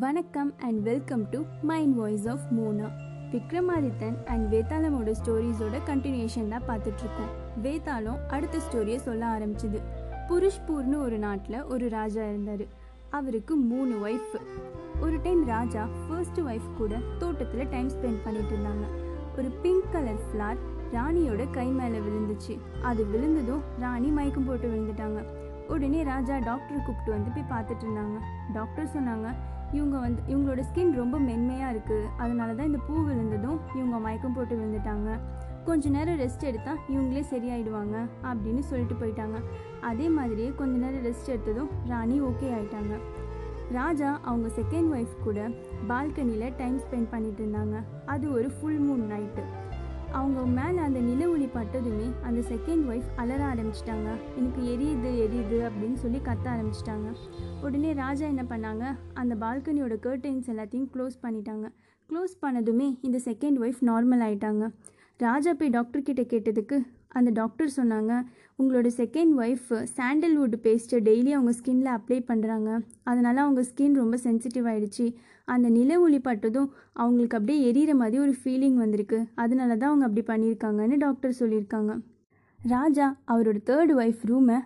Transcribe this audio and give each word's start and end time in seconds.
வணக்கம் 0.00 0.52
and 0.58 0.82
welcome 0.82 1.28
to 1.30 1.42
mind 1.62 1.96
voice 1.96 2.28
of 2.28 2.38
Mona 2.50 2.90
Vikramadithan 3.32 4.24
and 4.24 4.54
வேதாளமோட 4.54 5.14
ஸ்டோரிஸோட 5.24 5.78
continuation 5.86 6.48
தான் 6.48 6.62
பார்த்துட்ருக்கோம். 6.68 7.32
வேதாளம் 7.62 8.26
அடுத்த 8.28 8.58
ஸ்டோரியை 8.58 8.96
சொல்ல 8.96 9.38
ஆரம்பிச்சுது. 9.38 9.80
புருஷ்பூர்னு 10.28 10.98
ஒரு 10.98 11.18
நாட்டில் 11.18 11.62
ஒரு 11.62 11.88
ராஜா 11.88 12.22
இருந்தார். 12.22 12.64
அவருக்கு 13.10 13.56
மூணு 13.56 14.08
ஒய்ஃப் 14.08 14.40
ஒரு 15.00 15.20
டைம் 15.22 15.46
ராஜா 15.46 15.88
ஃபர்ஸ்ட் 16.08 16.40
ஒய்ஃப் 16.40 16.74
கூட 16.76 16.98
தோட்டத்தில் 17.18 17.68
டைம் 17.68 17.88
ஸ்பெண்ட் 17.88 18.24
பண்ணிட்டு 18.24 18.56
இருந்தாங்க. 18.56 18.86
ஒரு 19.38 19.50
பிங்க் 19.50 19.92
கலர் 19.92 20.22
ஃப்ளார் 20.32 20.56
ராணியோட 20.92 21.50
கை 21.50 21.66
மேலே 21.66 21.98
விழுந்துச்சு. 21.98 22.58
அது 22.82 23.06
விழுந்ததும் 23.06 23.62
ராணி 23.78 24.08
மயக்கம் 24.08 24.44
போட்டு 24.44 24.68
விழுந்துட்டாங்க. 24.68 25.24
உடனே 25.68 26.02
ராஜா 26.02 26.38
டாக்டர் 26.38 26.82
கூப்பிட்டு 26.86 27.10
வந்து 27.10 27.30
போய் 27.30 27.58
பார்த்துட்டு 27.58 27.84
இருந்தாங்க. 27.84 28.18
டாக்டர் 28.52 28.86
சொன்னாங்க 28.86 29.34
இவங்க 29.76 29.96
வந்து 30.04 30.20
இவங்களோட 30.32 30.62
ஸ்கின் 30.68 30.92
ரொம்ப 31.02 31.16
மென்மையாக 31.28 31.72
இருக்குது 31.74 32.08
அதனால 32.22 32.54
தான் 32.58 32.68
இந்த 32.70 32.80
பூ 32.86 32.94
விழுந்ததும் 33.08 33.58
இவங்க 33.78 33.98
மயக்கம் 34.06 34.36
போட்டு 34.36 34.54
விழுந்துட்டாங்க. 34.58 35.10
கொஞ்ச 35.66 35.90
நேரம் 35.96 36.20
ரெஸ்ட் 36.22 36.46
எடுத்தால் 36.50 36.80
இவங்களே 36.92 37.22
சரியாயிடுவாங்க 37.32 37.96
அப்படின்னு 38.30 38.62
சொல்லிட்டு 38.70 38.96
போயிட்டாங்க. 39.02 39.38
அதே 39.90 40.06
மாதிரியே 40.18 40.50
கொஞ்ச 40.60 40.74
நேரம் 40.84 41.04
ரெஸ்ட் 41.08 41.32
எடுத்ததும் 41.34 41.70
ராணி 41.90 42.16
ஓகே 42.28 42.48
ஆயிட்டாங்க. 42.56 42.94
ராஜா 43.78 44.08
அவங்க 44.28 44.48
செகண்ட் 44.60 44.90
ஒய்ஃப் 44.96 45.14
கூட 45.26 45.40
பால்கனியில் 45.90 46.56
டைம் 46.60 46.78
ஸ்பெண்ட் 46.84 47.12
பண்ணிட்டு 47.12 47.42
இருந்தாங்க. 47.44 47.76
அது 48.14 48.24
ஒரு 48.36 48.48
ஃபுல் 48.56 48.82
மூன் 48.86 49.04
நைட்டு 49.12 49.44
அவங்க 50.18 50.40
மேலே 50.58 50.78
அந்த 50.86 51.00
நில 51.10 51.21
அந்த 52.22 52.48
செகண்ட் 52.48 52.86
ஒய்ஃப் 52.92 53.10
அலற 53.16 53.54
ஆரம்பிச்சிட்டாங்க. 53.54 54.16
எனக்கு 54.36 54.62
எரியுது 54.62 55.06
எரியுது 55.06 55.70
அப்படின்னு 55.70 55.94
சொல்லி 55.94 56.18
கத்த 56.18 56.44
ஆரம்பிச்சிட்டாங்க. 56.44 57.14
உடனே 57.62 57.92
ராஜா 57.92 58.26
என்ன 58.26 58.42
பண்ணாங்க? 58.42 58.96
அந்த 59.14 59.34
பால்கனியோட 59.34 59.96
கர்டைன்ஸ் 60.02 60.50
எல்லாத்தையும் 60.50 60.88
க்ளோஸ் 60.94 61.18
பண்ணிட்டாங்க. 61.22 61.68
க்ளோஸ் 62.08 62.34
பண்ணதுமே 62.42 62.98
இந்த 63.00 63.20
செகண்ட் 63.24 63.62
ஒய்ஃப் 63.64 63.80
நார்மல் 63.80 64.22
ஆயிட்டாங்க. 64.28 64.70
ராஜா 65.26 65.50
போய் 65.58 65.74
டாக்டர்கிட்ட 65.76 66.22
கேட்டதுக்கு 66.32 66.76
அந்த 67.18 67.30
டாக்டர் 67.40 67.70
சொன்னாங்க 67.76 68.12
உங்களோட 68.58 68.88
செகண்ட் 69.00 69.32
ஒய்ஃப் 69.42 69.68
சாண்டல்வுட் 69.96 70.54
பேஸ்ட்டை 70.64 70.98
டெய்லி 71.08 71.30
அவங்க 71.36 71.52
ஸ்கின்ல 71.58 71.88
அப்ளை 71.96 72.18
பண்ணுறாங்க 72.30 72.70
அதனால் 73.10 73.42
அவங்க 73.44 73.62
ஸ்கின் 73.70 73.98
ரொம்ப 74.02 74.16
சென்சிட்டிவ் 74.24 74.66
ஆகிடுச்சு 74.72 75.06
அந்த 75.52 75.68
நில 75.76 75.92
ஒளி 76.00 76.18
பட்டதும் 76.26 76.68
அவங்களுக்கு 77.02 77.38
அப்படியே 77.38 77.60
எரியிற 77.70 77.92
மாதிரி 78.00 78.18
ஒரு 78.24 78.34
ஃபீலிங் 78.40 78.78
வந்திருக்கு. 78.82 79.18
அதனால 79.34 79.70
தான் 79.76 79.90
அவங்க 79.90 80.06
அப்படி 80.08 80.24
பண்ணியிருக்காங்கன்னு 80.30 80.98
டாக்டர் 81.04 81.38
சொல்லியிருக்காங்க. 81.40 81.92
ராஜா 82.60 83.06
அவரோட 83.32 83.58
தேர்ட் 83.70 83.92
ஒய்ஃப் 84.02 84.22
ரூமை 84.30 84.58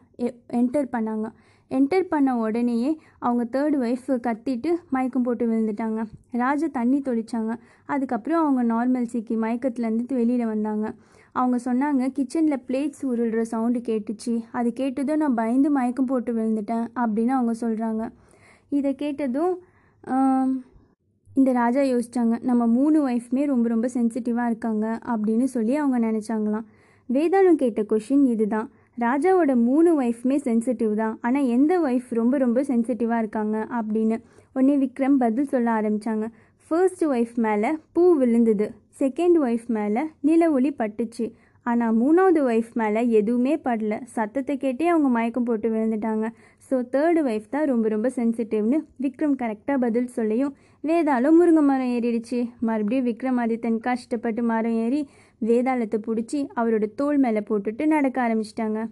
என்டர் 0.61 0.89
பண்ணாங்க. 0.97 1.27
என்டர் 1.71 2.11
பண்ண 2.13 2.37
உடனேயே 2.37 2.91
அவங்க 3.19 3.45
தேர்ட் 3.55 3.77
ஒய்ஃப் 3.85 4.09
கத்திட்டு 4.27 4.71
மயக்கம் 4.91 5.23
போட்டு 5.23 5.45
விழுந்துட்டாங்க. 5.51 6.01
ராஜா 6.43 6.67
தண்ணி 6.73 6.99
தொளிச்சாங்க. 6.99 7.55
அதுக்கப்புறம் 7.87 8.41
அவங்க 8.43 8.63
நார்மல் 8.75 9.11
சிக்கி 9.13 9.37
மயக்கத்துலேருந்து 9.37 10.15
வெளியில் 10.21 10.47
வந்தாங்க. 10.47 10.87
அவங்க 11.33 11.57
சொன்னாங்க 11.65 12.05
கிச்சனில் 12.19 12.63
பிளேட்ஸ் 12.69 13.03
உருள்ற 13.03 13.41
சவுண்டு 13.53 13.81
கேட்டுச்சு. 13.89 14.35
அது 14.53 14.69
கேட்டதும் 14.73 15.21
நான் 15.23 15.35
பயந்து 15.35 15.71
மயக்கம் 15.71 16.11
போட்டு 16.13 16.33
விழுந்துட்டேன் 16.35 16.87
அப்படின்னு 16.95 17.35
அவங்க 17.39 17.55
சொல்கிறாங்க 17.61 18.05
இதை 18.69 18.95
கேட்டதும் 18.95 19.55
இந்த 21.35 21.51
ராஜா 21.53 21.81
யோசிச்சாங்க 21.81 22.35
நம்ம 22.43 22.67
மூணு 22.67 22.99
ஒய்ஃப்மே 23.09 23.43
ரொம்ப 23.45 23.69
ரொம்ப 23.69 23.87
சென்சிட்டிவாக 23.95 24.51
இருக்காங்க 24.51 24.87
அப்படின்னு 25.13 25.47
சொல்லி 25.55 25.75
அவங்க 25.77 25.99
நினச்சாங்களாம். 26.07 26.67
வேதாளம் 27.09 27.61
கேட்ட 27.63 27.83
கொஷின் 27.91 28.25
இதுதான். 28.35 28.69
ராஜாவோட 29.05 29.53
மூணு 29.69 29.91
ஒய்ஃப்மே 30.03 30.37
சென்சிட்டிவ் 30.49 30.93
தான். 31.01 31.15
ஆனால் 31.27 31.49
எந்த 31.57 31.73
ஒய்ஃப் 31.89 32.11
ரொம்ப 32.19 32.35
ரொம்ப 32.45 32.61
சென்சிட்டிவாக 32.71 33.23
இருக்காங்க 33.23 33.57
அப்படின்னு 33.79 34.17
உடனே 34.57 34.77
விக்ரம் 34.85 35.17
பதில் 35.23 35.51
சொல்ல 35.55 35.71
ஆரம்பித்தாங்க 35.79 36.27
ஃபர்ஸ்ட் 36.71 37.05
ஒய்ஃப் 37.15 37.35
மேலே 37.47 37.71
பூ 37.95 38.05
விழுந்தது. 38.21 38.67
செகண்ட் 39.01 39.37
ஒய்ஃப் 39.47 39.67
மேலே 39.79 40.03
நில 40.29 40.49
ஒளி 40.57 40.71
பட்டுச்சு. 40.81 41.27
ஆனால் 41.67 41.95
மூணாவது 42.01 42.41
ஒய்ஃப் 42.51 42.73
மேலே 42.81 43.01
எதுவுமே 43.19 43.55
படல. 43.67 43.95
சத்தத்தை 44.17 44.55
கேட்டே 44.65 44.87
அவங்க 44.93 45.09
மயக்கம் 45.17 45.47
போட்டு 45.49 45.69
விழுந்துட்டாங்க. 45.75 46.27
ஸோ 46.69 46.77
தேர்டு 46.93 47.21
ஒய்ஃப் 47.29 47.53
தான் 47.55 47.67
ரொம்ப 47.71 47.87
ரொம்ப 47.95 48.09
சென்சிட்டிவ்னு 48.19 48.79
விக்ரம் 49.05 49.37
கரெக்டாக 49.43 49.79
பதில் 49.85 50.09
சொல்லியும் 50.19 50.55
வேதாலும் 50.85 51.37
முருங்கை 51.39 51.63
மரம் 51.69 51.93
ஏறிடுச்சு. 51.97 52.39
மறுபடியும் 52.69 53.07
விக்ரமாதித்தன் 53.11 53.79
கஷ்டப்பட்டு 53.87 54.43
மரம் 54.51 54.77
ஏறி 54.85 55.01
வேதாளத்தை 55.41 55.99
பிடிச்சி 56.07 56.47
அவரோட 56.57 56.95
தோல் 56.95 57.19
மேலே 57.19 57.43
போட்டுட்டு 57.49 57.87
நடக்க 57.87 58.29
ஆரம்பிச்சிட்டாங்க. 58.29 58.89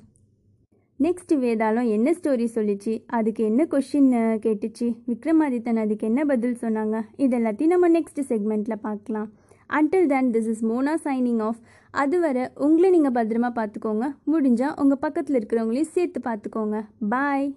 நெக்ஸ்ட் 1.00 1.32
வேதாளம் 1.44 1.88
என்ன 1.88 2.10
ஸ்டோரி 2.12 2.46
சொல்லிச்சு? 2.54 3.02
அதுக்கு 3.06 3.44
என்ன 3.44 3.66
கொஷின் 3.70 4.10
கேட்டுச்சு? 4.44 4.86
விக்ரமாதித்தன் 5.06 5.80
அதுக்கு 5.84 6.06
என்ன 6.06 6.24
பதில் 6.24 6.60
சொன்னாங்க? 6.60 7.02
இது 7.16 7.38
எல்லாத்தையும் 7.38 7.74
நம்ம 7.74 7.88
நெக்ஸ்ட் 7.88 8.20
செக்மெண்ட்டில் 8.28 8.84
பார்க்கலாம். 8.88 9.32
Until 9.70 10.06
then 10.06 10.30
this 10.30 10.48
is 10.48 10.64
Mona 10.64 10.94
signing 11.04 11.42
off 11.42 11.60
அதுவரை 11.90 12.50
உங்களை 12.54 12.90
நீங்கள் 12.90 13.16
பத்திரமா 13.18 13.50
பார்த்துக்கோங்க. 13.58 14.06
முடிஞ்சால் 14.32 14.80
உங்கள் 14.80 14.98
பக்கத்தில் 14.98 15.38
இருக்கிறவங்களையும் 15.40 15.94
சேர்த்து 15.96 16.20
பார்த்துக்கோங்க. 16.24 16.84
பாய் 17.08 17.54